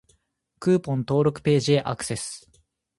[0.59, 2.49] クーポン登録ページへアクセス